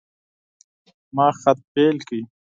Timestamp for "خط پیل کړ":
1.41-2.17